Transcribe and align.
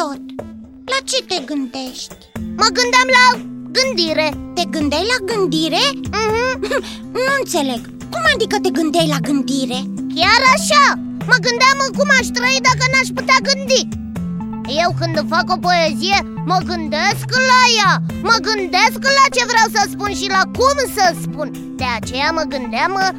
tot. 0.00 0.22
La 0.92 0.98
ce 1.10 1.18
te 1.30 1.38
gândești? 1.50 2.16
mă 2.60 2.68
gândeam 2.78 3.08
la 3.18 3.26
gândire. 3.76 4.28
Te 4.56 4.64
gândeai 4.74 5.06
la 5.12 5.18
gândire? 5.30 5.84
Mhm. 6.20 6.50
Nu 7.24 7.32
înțeleg. 7.40 7.82
Cum 8.12 8.24
adică 8.34 8.56
te 8.64 8.70
gândeai 8.78 9.08
la 9.14 9.20
gândire? 9.28 9.80
Chiar 10.16 10.42
așa, 10.56 10.84
mă 11.30 11.36
gândeam 11.46 11.78
în 11.86 11.90
cum 11.98 12.08
aș 12.18 12.26
trăi 12.36 12.66
dacă 12.68 12.84
n-aș 12.92 13.08
putea 13.18 13.38
gândi. 13.48 13.82
Eu 14.82 14.90
când 15.00 15.16
fac 15.32 15.46
o 15.54 15.58
poezie, 15.66 16.18
mă 16.50 16.58
gândesc 16.70 17.26
la 17.50 17.62
ea. 17.80 17.92
Mă 18.28 18.36
gândesc 18.48 19.00
la 19.18 19.26
ce 19.34 19.42
vreau 19.50 19.68
să 19.74 19.80
spun 19.92 20.10
și 20.20 20.26
la 20.36 20.42
cum 20.58 20.76
să 20.96 21.06
spun. 21.24 21.48
De 21.80 21.88
aceea 21.98 22.30
mă 22.38 22.44
gândeam 22.54 22.92
uh, 23.02 23.10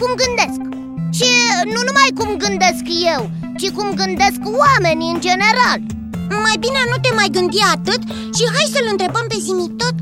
cum 0.00 0.10
gândesc. 0.22 0.60
Și 1.18 1.30
nu 1.74 1.80
numai 1.88 2.10
cum 2.18 2.30
gândesc 2.44 2.84
eu, 3.14 3.22
ci 3.60 3.68
cum 3.76 3.88
gândesc 4.00 4.40
oamenii 4.62 5.12
în 5.14 5.20
general 5.28 5.80
Mai 6.46 6.56
bine 6.64 6.80
nu 6.90 6.96
te 7.02 7.10
mai 7.14 7.28
gândi 7.36 7.60
atât 7.74 8.02
și 8.36 8.44
hai 8.54 8.66
să-l 8.74 8.88
întrebăm 8.90 9.24
pe 9.28 9.36
zimi 9.46 9.68
tot 9.82 9.94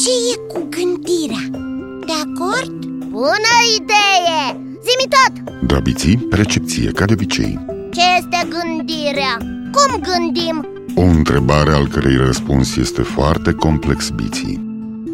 Ce 0.00 0.10
e 0.32 0.34
cu 0.52 0.58
gândirea? 0.76 1.44
De 2.08 2.14
acord? 2.26 2.74
Bună 3.18 3.54
idee! 3.78 4.40
Zi-mi 4.86 5.08
tot! 5.16 5.32
Da, 5.68 5.78
Biții, 5.78 6.26
recepție, 6.30 6.90
ca 6.90 7.04
de 7.04 7.12
obicei 7.12 7.58
Ce 7.92 8.00
este 8.18 8.48
gândirea? 8.54 9.36
Cum 9.74 10.00
gândim? 10.08 10.68
O 10.94 11.00
întrebare 11.02 11.72
al 11.72 11.88
cărei 11.88 12.16
răspuns 12.16 12.76
este 12.76 13.02
foarte 13.02 13.52
complex, 13.52 14.08
Biții 14.08 14.60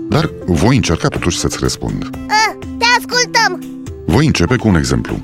Dar 0.09 0.31
voi 0.47 0.77
încerca 0.77 1.09
totuși 1.09 1.39
să-ți 1.39 1.56
răspund 1.61 2.11
Ah, 2.28 2.67
te 2.78 2.84
ascultăm! 2.98 3.64
Voi 4.06 4.27
începe 4.27 4.56
cu 4.56 4.69
un 4.69 4.77
exemplu 4.77 5.19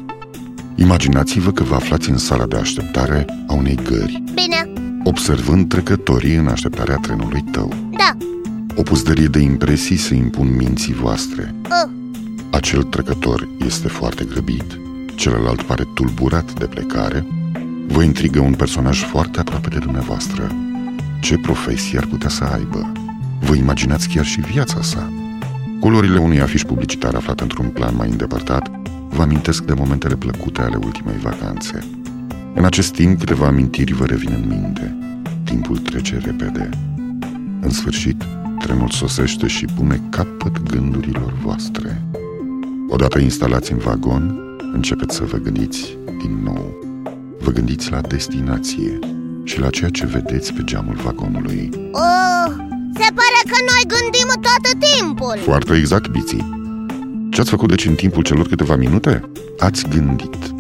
Imaginați-vă 0.77 1.51
că 1.51 1.63
vă 1.63 1.75
aflați 1.75 2.11
în 2.11 2.17
sala 2.19 2.47
de 2.47 2.57
așteptare 2.57 3.45
a 3.49 3.53
unei 3.53 3.79
gări 3.89 4.23
Bine, 4.35 4.62
Observând 5.05 5.69
trecătorii 5.69 6.35
în 6.35 6.47
așteptarea 6.47 6.97
trenului 6.97 7.45
tău. 7.51 7.75
Da. 7.91 8.17
O 8.77 8.83
puzdărie 8.83 9.27
de 9.27 9.39
impresii 9.39 9.97
se 9.97 10.15
impun 10.15 10.57
minții 10.57 10.95
voastre. 10.95 11.55
Uh, 11.65 11.91
Acel 12.51 12.83
trecător 12.83 13.49
este 13.67 13.89
foarte 13.89 14.25
grăbit 14.25 14.79
Celălalt 15.15 15.63
pare 15.63 15.85
tulburat 15.95 16.59
de 16.59 16.67
plecare. 16.67 17.27
Vă 17.87 18.03
intrigă 18.03 18.41
un 18.41 18.55
personaj 18.55 19.05
foarte 19.05 19.39
aproape 19.39 19.69
de 19.69 19.79
dumneavoastră. 19.79 20.51
Ce 21.21 21.39
profesie 21.39 21.99
ar 21.99 22.07
putea 22.07 22.29
să 22.29 22.45
aibă? 22.45 22.93
Vă 23.41 23.55
imaginați 23.55 24.09
chiar 24.09 24.25
și 24.25 24.41
viața 24.41 24.83
sa? 24.83 25.13
Culorile 25.81 26.19
unui 26.19 26.41
afiș 26.41 26.63
publicitar 26.63 27.15
aflat 27.15 27.41
într-un 27.41 27.69
plan 27.69 27.95
mai 27.97 28.09
îndepărtat 28.09 28.71
Vă 29.09 29.23
amintesc 29.23 29.65
de 29.65 29.73
momentele 29.73 30.17
plăcute 30.17 30.61
ale 30.61 30.79
ultimei 30.85 31.17
vacanțe 31.23 32.02
În 32.55 32.65
acest 32.65 32.93
timp 32.93 33.19
câteva 33.19 33.47
amintiri 33.47 33.93
vă 33.93 34.05
revin 34.05 34.31
în 34.43 34.49
minte 34.49 34.97
Timpul 35.45 35.79
trece 35.79 36.19
repede 36.25 36.69
În 37.61 37.71
sfârșit, 37.71 38.25
trenul 38.59 38.89
sosește 38.91 39.47
și 39.47 39.65
pune 39.77 40.01
capăt 40.11 40.63
gândurilor 40.63 41.33
voastre 41.43 42.03
Odată 42.89 43.19
instalați 43.19 43.73
în 43.73 43.79
vagon, 43.79 44.39
începeți 44.73 45.17
să 45.17 45.25
vă 45.25 45.37
gândiți 45.37 45.97
din 46.21 46.39
nou. 46.43 46.75
Vă 47.41 47.51
gândiți 47.51 47.91
la 47.91 48.01
destinație 48.01 48.99
și 49.45 49.61
la 49.61 49.71
ceea 49.71 49.91
ce 49.91 50.07
vedeți 50.07 50.53
pe 50.53 50.63
geamul 50.65 50.95
vagonului. 51.05 51.69
uh, 51.75 52.53
Se 52.95 53.09
pare 53.15 53.41
că 53.47 53.57
noi 53.71 53.83
gândim 53.87 54.29
tot 54.41 54.81
timpul 54.91 55.39
Foarte 55.39 55.75
exact, 55.77 56.11
Biții. 56.11 56.61
Ce 57.31 57.41
ați 57.41 57.51
făcut 57.51 57.69
deci 57.69 57.87
în 57.87 57.95
timpul 57.95 58.23
celor 58.23 58.49
câteva 58.49 58.77
minute? 58.77 59.31
Ați 59.59 59.89
gândit. 59.89 60.52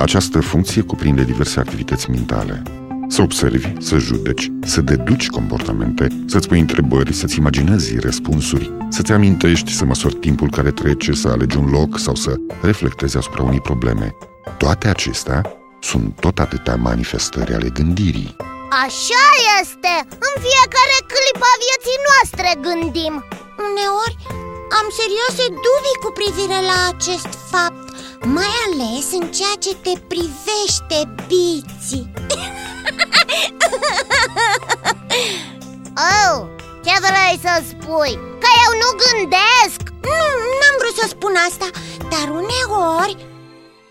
Această 0.00 0.40
funcție 0.40 0.82
cuprinde 0.82 1.22
diverse 1.22 1.60
activități 1.60 2.10
mentale. 2.10 2.62
Să 3.08 3.22
observi, 3.22 3.72
să 3.78 3.98
judeci, 3.98 4.50
să 4.64 4.80
deduci 4.80 5.28
comportamente, 5.28 6.06
să-ți 6.26 6.48
pui 6.48 6.60
întrebări, 6.60 7.12
să-ți 7.12 7.38
imaginezi 7.38 7.98
răspunsuri, 7.98 8.70
să-ți 8.88 9.12
amintești, 9.12 9.72
să 9.72 9.84
măsori 9.84 10.14
timpul 10.14 10.50
care 10.50 10.70
trece, 10.70 11.12
să 11.12 11.28
alegi 11.28 11.56
un 11.56 11.66
loc 11.70 11.98
sau 11.98 12.14
să 12.14 12.34
reflectezi 12.62 13.16
asupra 13.16 13.42
unei 13.42 13.60
probleme. 13.60 14.16
Toate 14.58 14.88
acestea 14.88 15.42
sunt 15.80 16.20
tot 16.20 16.38
atâtea 16.38 16.76
manifestări 16.76 17.54
ale 17.54 17.68
gândirii. 17.68 18.36
Așa 18.86 19.24
este! 19.60 19.94
În 20.28 20.34
fiecare 20.46 20.96
clipă 21.12 21.46
a 21.52 21.60
vieții 21.64 21.98
noastre 22.08 22.48
gândim 22.66 23.14
Uneori 23.66 24.16
am 24.78 24.86
serioase 25.00 25.44
dubii 25.66 26.02
cu 26.04 26.10
privire 26.18 26.58
la 26.70 26.78
acest 26.92 27.30
fapt 27.50 27.69
Mai 28.24 28.52
ales 28.66 29.06
în 29.20 29.26
ceea 29.32 29.56
ce 29.58 29.74
te 29.74 29.92
privește, 30.08 31.14
Biții 31.26 32.12
Oh, 36.10 36.46
ce 36.84 36.94
vrei 37.00 37.36
să 37.42 37.62
spui? 37.68 38.12
Că 38.42 38.48
eu 38.64 38.72
nu 38.82 38.90
gândesc? 39.04 39.80
Nu, 40.02 40.26
n-am 40.58 40.76
vrut 40.78 40.96
să 41.00 41.06
spun 41.08 41.32
asta 41.48 41.68
Dar 42.12 42.28
uneori 42.28 43.28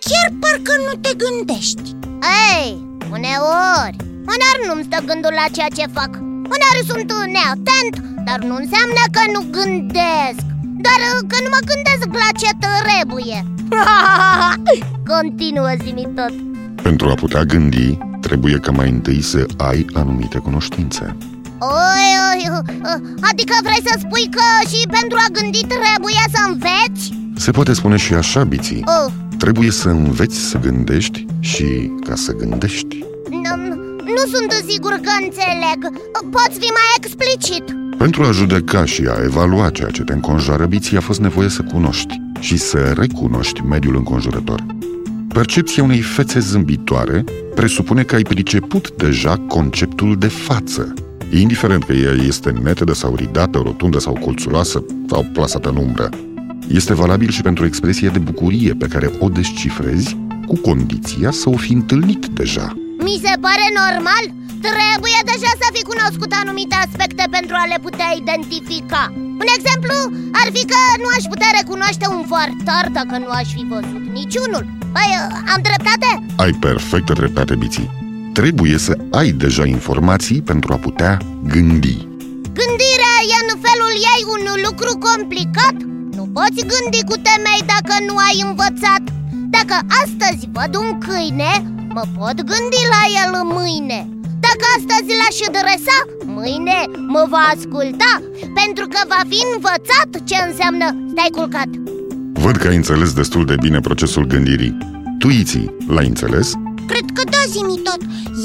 chiar 0.10 0.30
parcă 0.42 0.74
nu 0.88 0.94
te 1.02 1.12
gândești. 1.24 1.88
Ei, 2.54 2.70
uneori. 3.16 3.96
Uneori 4.34 4.66
nu-mi 4.68 4.88
stă 4.90 4.98
gândul 5.06 5.34
la 5.42 5.46
ceea 5.56 5.72
ce 5.78 5.94
fac. 5.98 6.12
Uneori 6.54 6.88
sunt 6.88 7.12
neatent, 7.36 7.96
dar 8.28 8.40
nu 8.50 8.56
înseamnă 8.56 9.04
că 9.12 9.22
nu 9.34 9.42
gândesc 9.58 10.49
Doar 10.86 11.00
uh, 11.14 11.20
că 11.32 11.38
nu 11.44 11.50
mă 11.56 11.62
gândesc 11.72 12.08
la 12.24 12.30
ce 12.42 12.50
trebuie 12.62 13.40
Continuă 15.14 15.72
zi 15.84 15.92
tot 16.16 16.34
Pentru 16.82 17.10
a 17.10 17.14
putea 17.14 17.44
gândi, 17.44 17.98
trebuie 18.22 18.58
ca 18.58 18.72
mai 18.72 18.90
întâi 18.90 19.22
să 19.22 19.46
ai 19.58 19.86
anumite 19.94 20.38
cunoștințe. 20.38 21.16
Oi, 21.60 22.10
oi, 22.32 22.50
uh, 22.52 23.00
adică 23.30 23.54
vrei 23.64 23.82
să 23.86 23.94
spui 24.00 24.30
că 24.32 24.68
și 24.70 24.88
pentru 25.00 25.18
a 25.26 25.32
gândi 25.32 25.60
trebuie 25.66 26.24
să 26.34 26.40
înveți? 26.48 27.14
Se 27.36 27.52
poate 27.52 27.74
spune 27.74 27.96
și 27.98 28.14
așa, 28.14 28.44
Biții. 28.44 28.84
Oh, 28.86 29.12
Trebuie 29.38 29.72
să 29.72 29.90
înveți 29.90 30.38
să 30.38 30.58
gândești 30.58 31.26
și 31.40 31.92
ca 32.06 32.16
să 32.16 32.32
gândești. 32.32 33.04
nu, 33.30 33.56
nu 34.16 34.24
sunt 34.34 34.52
sigur 34.70 34.92
că 34.92 35.12
înțeleg 35.24 35.80
Poți 36.32 36.60
fi 36.60 36.70
mai 36.80 36.90
explicit? 36.98 37.79
Pentru 38.00 38.24
a 38.24 38.32
judeca 38.32 38.86
și 38.86 39.08
a 39.08 39.24
evalua 39.24 39.70
ceea 39.70 39.90
ce 39.90 40.04
te 40.04 40.14
înconjoară, 40.14 40.66
Biții, 40.66 40.98
a 40.98 41.02
fost 41.02 41.20
nevoie 41.20 41.50
să 41.50 41.62
cunoști 41.62 42.22
și 42.40 42.58
să 42.58 42.94
recunoști 42.98 43.62
mediul 43.62 43.96
înconjurător. 43.96 44.66
Percepția 45.28 45.84
unei 45.84 46.00
fețe 46.00 46.40
zâmbitoare 46.40 47.24
presupune 47.56 48.04
că 48.04 48.16
ai 48.16 48.22
priceput 48.22 48.92
deja 48.98 49.36
conceptul 49.48 50.18
de 50.18 50.28
față, 50.28 50.94
indiferent 51.32 51.84
că 51.84 51.94
ea 51.94 52.12
este 52.12 52.50
netedă 52.50 52.94
sau 52.94 53.16
ridată, 53.16 53.62
rotundă 53.64 54.00
sau 54.00 54.14
colțuloasă 54.14 54.84
sau 55.08 55.26
plasată 55.34 55.70
în 55.70 55.76
umbră. 55.76 56.10
Este 56.68 56.94
valabil 56.94 57.30
și 57.30 57.42
pentru 57.42 57.66
expresia 57.66 58.10
de 58.10 58.20
bucurie 58.20 58.74
pe 58.74 58.88
care 58.88 59.12
o 59.20 59.30
descifrezi 59.30 60.18
cu 60.48 60.58
condiția 60.58 61.32
să 61.32 61.50
o 61.50 61.58
fi 61.58 61.74
întâlnit 61.74 62.26
deja. 62.26 62.74
Mi 63.04 63.20
se 63.24 63.34
pare 63.40 63.64
normal? 63.76 64.40
Trebuie 64.68 65.20
deja 65.32 65.52
să 65.62 65.68
fi 65.76 65.82
cunoscut 65.92 66.32
anumite 66.42 66.76
aspecte 66.86 67.24
pentru 67.38 67.56
a 67.62 67.66
le 67.72 67.78
putea 67.86 68.10
identifica 68.22 69.04
Un 69.44 69.48
exemplu 69.58 69.96
ar 70.42 70.48
fi 70.56 70.64
că 70.72 70.80
nu 71.04 71.08
aș 71.18 71.24
putea 71.34 71.52
recunoaște 71.60 72.06
un 72.16 72.22
foartar 72.30 72.86
dacă 72.98 73.16
nu 73.24 73.30
aș 73.40 73.48
fi 73.58 73.64
văzut 73.74 74.04
niciunul 74.20 74.64
Păi, 74.96 75.10
am 75.54 75.62
dreptate? 75.68 76.10
Ai 76.44 76.52
perfectă 76.52 77.14
dreptate, 77.14 77.56
Biții. 77.56 77.90
Trebuie 78.34 78.78
să 78.78 78.94
ai 79.12 79.30
deja 79.32 79.66
informații 79.66 80.42
pentru 80.42 80.74
a 80.74 80.78
putea 80.88 81.18
gândi. 81.54 81.98
Gândirea 82.60 83.16
e 83.34 83.38
în 83.54 83.60
felul 83.68 83.94
ei 84.14 84.22
un 84.36 84.44
lucru 84.66 84.92
complicat 85.08 85.78
Nu 86.18 86.24
poți 86.38 86.62
gândi 86.72 87.02
cu 87.10 87.16
temei 87.28 87.62
dacă 87.74 87.94
nu 88.08 88.16
ai 88.28 88.38
învățat 88.50 89.04
Dacă 89.56 89.76
astăzi 90.04 90.50
văd 90.52 90.76
un 90.76 90.98
câine, 90.98 91.54
mă 91.96 92.04
pot 92.18 92.38
gândi 92.52 92.82
la 92.94 93.02
el 93.22 93.44
mâine 93.44 94.19
Dacă 94.50 94.66
astăzi 94.78 95.12
l-aș 95.20 95.38
dresa, 95.58 95.98
mâine 96.38 96.80
mă 97.14 97.24
va 97.30 97.44
asculta 97.56 98.14
Pentru 98.60 98.86
că 98.94 99.00
va 99.14 99.22
fi 99.32 99.40
învățat 99.54 100.10
ce 100.30 100.38
înseamnă. 100.48 100.88
Stai 101.12 101.32
culcat. 101.40 101.70
Văd 102.44 102.56
că 102.56 102.68
ai 102.68 102.76
înțeles 102.76 103.12
destul 103.14 103.46
de 103.46 103.56
bine 103.66 103.80
procesul 103.80 104.26
gândirii. 104.26 104.78
Tu, 105.20 105.28
Iții, 105.30 105.76
l-ai 105.88 106.08
înțeles? 106.08 106.48
Cred 106.92 107.08
că 107.14 107.24
da, 107.34 107.42
zimi 107.54 107.82
tot. 107.88 108.02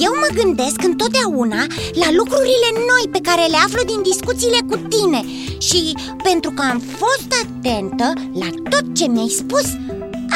Eu 0.06 0.12
mă 0.22 0.30
gândesc 0.40 0.78
întotdeauna 0.90 1.62
la 2.02 2.08
lucrurile 2.18 2.70
noi 2.90 3.04
pe 3.14 3.20
care 3.28 3.44
le 3.54 3.60
aflu 3.66 3.82
din 3.92 4.00
discuțiile 4.10 4.60
cu 4.70 4.76
tine. 4.94 5.20
Și 5.68 5.80
pentru 6.28 6.50
că 6.50 6.62
am 6.72 6.80
fost 7.02 7.30
atentă 7.42 8.12
la 8.42 8.48
tot 8.72 8.84
ce 8.96 9.06
mi-ai 9.08 9.38
spus 9.42 9.66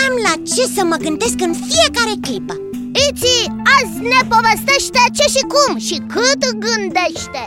Am 0.05 0.15
la 0.27 0.35
ce 0.53 0.63
să 0.75 0.83
mă 0.85 0.97
gândesc 1.07 1.37
în 1.49 1.55
fiecare 1.71 2.15
clipă 2.21 2.68
Iți, 3.07 3.37
azi 3.77 3.97
ne 4.13 4.21
povestește 4.35 5.03
ce 5.17 5.27
și 5.35 5.43
cum 5.53 5.73
și 5.89 5.97
cât 6.15 6.43
gândește. 6.65 7.43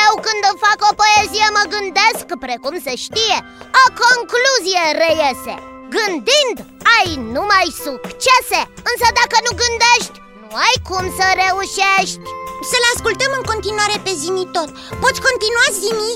Eu 0.00 0.12
când 0.26 0.42
fac 0.64 0.78
o 0.90 0.92
poezie 1.00 1.46
mă 1.56 1.64
gândesc, 1.74 2.26
precum 2.44 2.74
se 2.86 2.94
știe, 3.06 3.38
o 3.82 3.84
concluzie 4.02 4.84
reiese. 5.02 5.54
Gândind, 5.94 6.56
ai 6.96 7.10
numai 7.34 7.68
succese. 7.86 8.60
Însă 8.90 9.06
dacă 9.20 9.36
nu 9.46 9.52
gândești, 9.62 10.16
nu 10.40 10.46
Nu 10.52 10.58
ai 10.66 10.76
cum 10.88 11.04
să 11.18 11.26
reușești. 11.42 12.26
Să-l 12.70 12.84
ascultăm 12.94 13.30
în 13.38 13.44
continuare 13.50 13.96
pe 14.04 14.12
Zimi 14.20 14.44
tot 14.56 14.70
Poți 15.02 15.24
continua, 15.28 15.66
Zimi? 15.80 16.12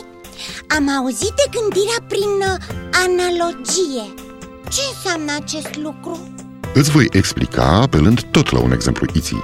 Am 0.77 0.85
auzit 0.99 1.35
de 1.41 1.47
gândirea 1.57 2.01
prin 2.13 2.33
uh, 2.51 2.57
analogie. 3.05 4.07
Ce 4.75 4.83
înseamnă 4.93 5.33
acest 5.35 5.73
lucru? 5.87 6.36
Îți 6.79 6.91
voi 6.91 7.09
explica 7.11 7.65
apelând 7.65 8.23
tot 8.23 8.51
la 8.51 8.59
un 8.59 8.73
exemplu 8.73 9.07
iții. 9.13 9.43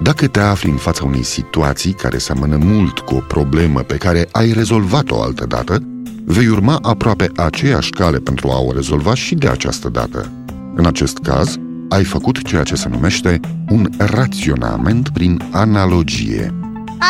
Dacă 0.00 0.28
te 0.28 0.40
afli 0.40 0.70
în 0.70 0.76
fața 0.76 1.04
unei 1.04 1.22
situații 1.22 1.92
care 1.92 2.18
seamănă 2.18 2.56
mult 2.56 2.98
cu 2.98 3.14
o 3.14 3.18
problemă 3.18 3.80
pe 3.80 3.96
care 3.96 4.28
ai 4.32 4.52
rezolvat-o 4.52 5.22
altă 5.22 5.46
dată, 5.46 5.82
vei 6.24 6.46
urma 6.46 6.78
aproape 6.82 7.30
aceeași 7.36 7.90
cale 7.90 8.18
pentru 8.18 8.50
a 8.50 8.58
o 8.60 8.72
rezolva 8.72 9.14
și 9.14 9.34
de 9.34 9.48
această 9.48 9.88
dată. 9.88 10.32
În 10.74 10.86
acest 10.86 11.18
caz, 11.18 11.56
ai 11.88 12.04
făcut 12.04 12.42
ceea 12.42 12.62
ce 12.62 12.74
se 12.74 12.88
numește 12.88 13.40
un 13.68 13.88
raționament 13.98 15.08
prin 15.08 15.42
analogie. 15.50 16.54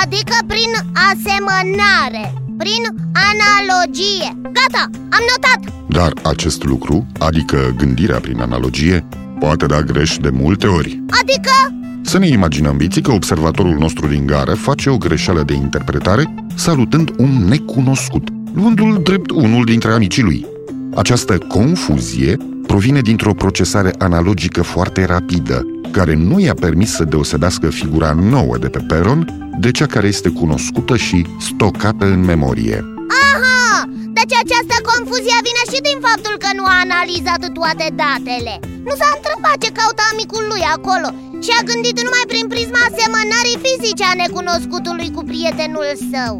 Adică 0.02 0.36
prin 0.46 0.70
asemănare 1.10 2.34
Prin 2.56 3.10
analogie 3.32 4.40
Gata, 4.42 4.90
am 4.90 5.22
notat 5.30 5.74
Dar 5.88 6.12
acest 6.32 6.64
lucru, 6.64 7.06
adică 7.18 7.74
gândirea 7.76 8.20
prin 8.20 8.40
analogie, 8.40 9.06
poate 9.38 9.66
da 9.66 9.82
greș 9.82 10.16
de 10.16 10.30
multe 10.32 10.66
ori. 10.66 11.02
Adică 11.20 11.50
Să 12.02 12.18
ne 12.18 12.26
imaginăm, 12.26 12.76
Biții, 12.76 13.02
că 13.02 13.12
observatorul 13.12 13.76
nostru 13.78 14.06
din 14.06 14.26
gară 14.26 14.54
face 14.54 14.90
o 14.90 14.96
greșeală 14.96 15.42
de 15.42 15.54
interpretare 15.54 16.34
salutând 16.54 17.10
un 17.18 17.44
necunoscut, 17.48 18.28
luându-l 18.54 19.00
drept 19.02 19.30
unul 19.30 19.64
dintre 19.64 19.92
amicii 19.92 20.22
lui. 20.22 20.46
Această 20.94 21.38
confuzie 21.38 22.36
provine 22.66 23.00
dintr-o 23.00 23.34
procesare 23.34 23.92
analogică 23.98 24.62
foarte 24.62 25.04
rapidă, 25.04 25.66
care 25.90 26.14
nu 26.14 26.40
i-a 26.40 26.54
permis 26.54 26.90
să 26.90 27.04
deosebească 27.04 27.68
figura 27.68 28.12
nouă 28.12 28.58
de 28.58 28.68
pe 28.68 28.78
peron 28.88 29.28
de 29.60 29.70
cea 29.70 29.86
care 29.86 30.06
este 30.06 30.28
cunoscută 30.28 30.96
și 30.96 31.26
stocată 31.38 32.06
în 32.06 32.24
memorie. 32.24 32.93
Aha, 34.14 34.22
deci 34.22 34.36
această 34.44 34.76
confuzie 34.90 35.38
vine 35.46 35.64
și 35.72 35.78
din 35.88 35.98
faptul 36.06 36.34
că 36.42 36.50
nu 36.58 36.64
a 36.72 36.76
analizat 36.86 37.42
toate 37.58 37.86
datele 38.02 38.54
Nu 38.86 38.94
s-a 39.00 39.10
întrebat 39.16 39.56
ce 39.62 39.70
caută 39.78 40.02
amicul 40.10 40.44
lui 40.52 40.64
acolo 40.76 41.08
Și 41.44 41.50
a 41.58 41.66
gândit 41.70 41.96
numai 42.06 42.24
prin 42.32 42.46
prisma 42.52 42.80
asemănării 42.86 43.62
fizice 43.66 44.04
a 44.08 44.18
necunoscutului 44.22 45.10
cu 45.16 45.22
prietenul 45.30 45.88
său 46.10 46.32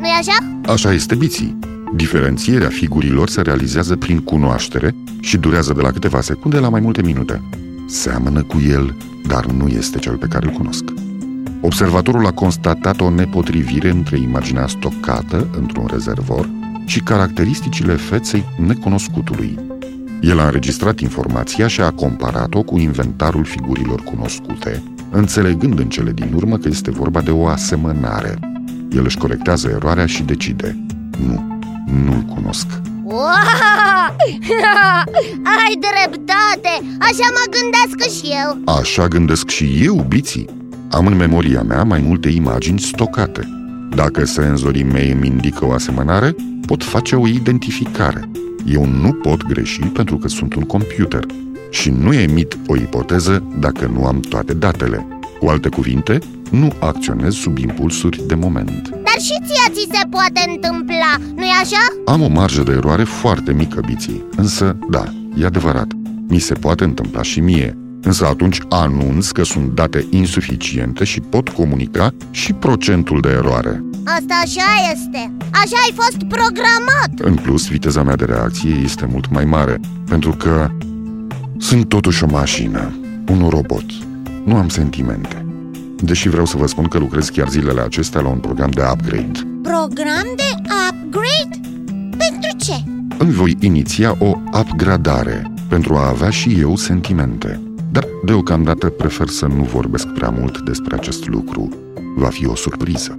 Nu-i 0.00 0.18
așa? 0.20 0.36
Așa 0.74 0.90
este 1.00 1.14
biții. 1.22 1.58
Diferențierea 2.02 2.72
figurilor 2.80 3.26
se 3.34 3.40
realizează 3.48 3.94
prin 4.04 4.18
cunoaștere 4.30 4.88
și 5.28 5.36
durează 5.44 5.72
de 5.76 5.82
la 5.86 5.90
câteva 5.96 6.20
secunde 6.30 6.58
la 6.64 6.68
mai 6.74 6.80
multe 6.86 7.02
minute. 7.10 7.34
Seamănă 8.02 8.42
cu 8.42 8.58
el, 8.76 8.84
dar 9.32 9.44
nu 9.44 9.66
este 9.80 9.98
cel 9.98 10.16
pe 10.16 10.30
care 10.32 10.46
îl 10.46 10.52
cunosc. 10.52 10.84
Observatorul 11.60 12.26
a 12.26 12.38
constatat 12.42 13.00
o 13.00 13.10
nepotrivire 13.10 13.90
între 13.90 14.16
imaginea 14.18 14.66
stocată 14.66 15.38
într-un 15.58 15.86
rezervor 15.92 16.48
și 16.90 17.00
caracteristicile 17.00 17.94
feței 17.94 18.44
necunoscutului. 18.66 19.58
El 20.20 20.40
a 20.40 20.44
înregistrat 20.44 20.98
informația 20.98 21.66
și 21.66 21.80
a 21.80 21.90
comparat-o 21.90 22.62
cu 22.62 22.78
inventarul 22.78 23.44
figurilor 23.44 24.02
cunoscute, 24.02 24.82
înțelegând 25.10 25.78
în 25.78 25.88
cele 25.88 26.12
din 26.12 26.32
urmă 26.34 26.56
că 26.56 26.68
este 26.68 26.90
vorba 26.90 27.20
de 27.20 27.30
o 27.30 27.46
asemănare. 27.46 28.38
El 28.90 29.04
își 29.04 29.18
corectează 29.18 29.68
eroarea 29.68 30.06
și 30.06 30.22
decide. 30.22 30.84
Nu, 31.26 31.58
nu-l 32.04 32.22
cunosc. 32.34 32.66
Wow! 33.02 33.20
Ai 35.58 35.78
dreptate! 35.80 36.72
Așa 36.98 37.28
mă 37.36 37.44
gândesc 37.50 38.16
și 38.16 38.32
eu 38.44 38.74
Așa 38.74 39.08
gândesc 39.08 39.48
și 39.48 39.80
eu, 39.84 40.04
biții. 40.08 40.48
Am 40.90 41.06
în 41.06 41.16
memoria 41.16 41.62
mea 41.62 41.82
mai 41.82 42.00
multe 42.00 42.28
imagini 42.28 42.80
stocate. 42.80 43.59
Dacă 43.94 44.24
senzorii 44.24 44.82
mei 44.82 45.10
îmi 45.10 45.26
indică 45.26 45.66
o 45.66 45.72
asemănare, 45.72 46.34
pot 46.66 46.84
face 46.84 47.16
o 47.16 47.26
identificare. 47.26 48.30
Eu 48.66 48.84
nu 48.84 49.12
pot 49.12 49.46
greși 49.46 49.80
pentru 49.80 50.16
că 50.16 50.28
sunt 50.28 50.54
un 50.54 50.62
computer 50.62 51.26
și 51.70 51.90
nu 51.90 52.12
emit 52.12 52.58
o 52.66 52.76
ipoteză 52.76 53.44
dacă 53.58 53.90
nu 53.94 54.04
am 54.06 54.20
toate 54.20 54.54
datele. 54.54 55.06
Cu 55.38 55.46
alte 55.46 55.68
cuvinte, 55.68 56.18
nu 56.50 56.72
acționez 56.78 57.34
sub 57.34 57.58
impulsuri 57.58 58.26
de 58.26 58.34
moment. 58.34 58.88
Dar 58.88 59.20
și 59.20 59.38
ție 59.46 59.72
ți 59.72 59.88
se 59.92 60.06
poate 60.10 60.50
întâmpla, 60.54 61.16
nu-i 61.34 61.54
așa? 61.62 62.12
Am 62.12 62.22
o 62.22 62.28
marjă 62.28 62.62
de 62.62 62.72
eroare 62.72 63.04
foarte 63.04 63.52
mică, 63.52 63.80
biții, 63.86 64.24
însă, 64.36 64.76
da, 64.90 65.04
e 65.36 65.46
adevărat, 65.46 65.92
mi 66.28 66.38
se 66.38 66.54
poate 66.54 66.84
întâmpla 66.84 67.22
și 67.22 67.40
mie. 67.40 67.78
Însă 68.02 68.26
atunci 68.26 68.60
anunț 68.68 69.28
că 69.28 69.44
sunt 69.44 69.74
date 69.74 70.06
insuficiente 70.10 71.04
și 71.04 71.20
pot 71.20 71.48
comunica 71.48 72.14
și 72.30 72.52
procentul 72.52 73.20
de 73.20 73.28
eroare. 73.28 73.84
Asta 74.04 74.34
așa 74.42 74.92
este 74.92 75.32
Așa 75.52 75.76
ai 75.84 75.92
fost 75.94 76.16
programat 76.28 77.10
În 77.18 77.34
plus, 77.34 77.68
viteza 77.68 78.02
mea 78.02 78.16
de 78.16 78.24
reacție 78.24 78.74
este 78.84 79.08
mult 79.10 79.30
mai 79.30 79.44
mare, 79.44 79.80
pentru 80.08 80.30
că 80.30 80.70
sunt 81.58 81.88
totuși 81.88 82.24
o 82.24 82.26
mașină, 82.30 82.98
un 83.28 83.48
robot. 83.48 83.84
Nu 84.44 84.56
am 84.56 84.68
sentimente. 84.68 85.44
Deși 85.96 86.28
vreau 86.28 86.46
să 86.46 86.56
vă 86.56 86.66
spun 86.66 86.84
că 86.84 86.98
lucrez 86.98 87.28
chiar 87.28 87.48
zilele 87.48 87.80
acestea 87.80 88.20
la 88.20 88.28
un 88.28 88.38
program 88.38 88.70
de 88.70 88.82
upgrade. 88.92 89.46
Program 89.62 90.26
de 90.36 90.54
upgrade? 90.88 91.60
Pentru 92.10 92.56
ce? 92.58 92.74
Îmi 93.18 93.32
voi 93.32 93.56
iniția 93.60 94.16
o 94.18 94.32
upgradare 94.60 95.52
pentru 95.68 95.94
a 95.94 96.08
avea 96.08 96.30
și 96.30 96.56
eu 96.60 96.76
sentimente. 96.76 97.60
Dar 97.92 98.06
deocamdată 98.24 98.88
prefer 98.88 99.28
să 99.28 99.46
nu 99.46 99.62
vorbesc 99.62 100.06
prea 100.08 100.30
mult 100.30 100.60
despre 100.60 100.94
acest 100.94 101.28
lucru. 101.28 101.68
Va 102.16 102.28
fi 102.28 102.46
o 102.46 102.54
surpriză. 102.54 103.18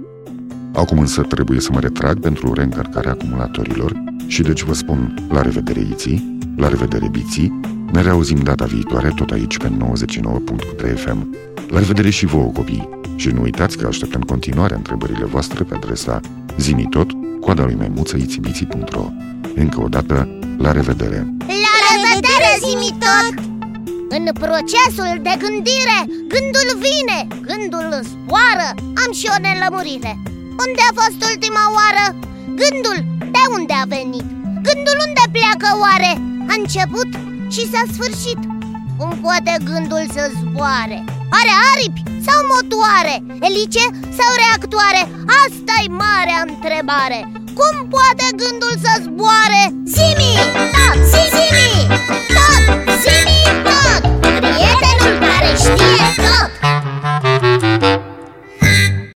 Acum 0.74 0.98
însă 0.98 1.22
trebuie 1.22 1.60
să 1.60 1.68
mă 1.72 1.80
retrag 1.80 2.20
pentru 2.20 2.52
reîncărcarea 2.52 3.10
acumulatorilor 3.10 4.02
și 4.26 4.42
deci 4.42 4.62
vă 4.62 4.74
spun 4.74 5.28
la 5.30 5.42
revedere 5.42 5.80
Iții, 5.90 6.38
la 6.56 6.68
revedere 6.68 7.08
Biții, 7.08 7.60
ne 7.92 8.02
reauzim 8.02 8.38
data 8.38 8.64
viitoare 8.64 9.12
tot 9.16 9.30
aici 9.30 9.56
pe 9.56 9.72
99.3 10.82 10.94
FM. 10.94 11.36
La 11.68 11.78
revedere 11.78 12.10
și 12.10 12.26
vouă 12.26 12.50
copii 12.50 12.88
și 13.16 13.28
nu 13.28 13.42
uitați 13.42 13.76
că 13.76 13.86
aștept 13.86 14.14
în 14.14 14.20
continuare 14.20 14.74
întrebările 14.74 15.24
voastre 15.24 15.64
pe 15.64 15.74
adresa 15.74 16.20
zimitot, 16.58 17.10
coada 17.40 17.64
lui 17.64 17.74
maimuță 17.74 18.16
itibiții.ro 18.16 19.04
Încă 19.54 19.80
o 19.80 19.88
dată, 19.88 20.28
la 20.58 20.72
revedere! 20.72 21.34
La 21.38 21.74
revedere, 21.90 22.58
zimi 22.60 22.98
tot! 22.98 23.51
În 24.16 24.24
procesul 24.44 25.12
de 25.26 25.34
gândire, 25.42 25.98
gândul 26.32 26.68
vine, 26.84 27.18
gândul 27.48 27.88
zboară 28.10 28.68
Am 29.02 29.10
și 29.18 29.26
o 29.34 29.36
nelămurire 29.44 30.12
Unde 30.64 30.82
a 30.88 30.92
fost 31.00 31.18
ultima 31.30 31.64
oară? 31.78 32.04
Gândul 32.60 32.98
de 33.36 33.42
unde 33.56 33.74
a 33.82 33.84
venit? 33.94 34.28
Gândul 34.66 34.96
unde 35.06 35.24
pleacă 35.36 35.68
oare? 35.84 36.12
A 36.50 36.54
început 36.60 37.10
și 37.54 37.62
s-a 37.72 37.84
sfârșit 37.94 38.40
Cum 38.98 39.10
poate 39.24 39.52
gândul 39.70 40.04
să 40.14 40.22
zboare? 40.38 40.98
Are 41.38 41.52
aripi 41.70 42.02
sau 42.26 42.38
motoare? 42.52 43.16
Elice 43.48 43.84
sau 44.18 44.30
reactoare? 44.42 45.02
Asta-i 45.42 45.88
marea 46.04 46.40
întrebare 46.48 47.20
Cum 47.58 47.74
poate 47.94 48.26
gândul 48.40 48.74
să 48.84 48.92
zboare? 49.04 49.62
Zimi! 49.94 50.32
Stand 55.54 56.18
up! 56.64 56.81